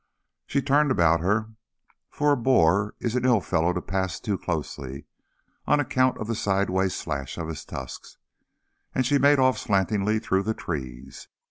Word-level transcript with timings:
She 0.47 0.63
turned 0.63 0.89
about 0.89 1.19
her, 1.19 1.49
for 2.09 2.31
a 2.31 2.35
boar 2.35 2.95
is 2.99 3.13
an 3.15 3.23
ill 3.23 3.39
fellow 3.39 3.71
to 3.71 3.83
pass 3.83 4.19
too 4.19 4.35
closely, 4.35 5.05
on 5.67 5.79
account 5.79 6.17
of 6.17 6.25
the 6.25 6.33
sideway 6.33 6.89
slash 6.89 7.37
of 7.37 7.47
his 7.47 7.63
tusks, 7.63 8.17
and 8.95 9.05
she 9.05 9.19
made 9.19 9.37
off 9.37 9.59
slantingly 9.59 10.17
through 10.17 10.41
the 10.41 10.55
trees. 10.55 11.27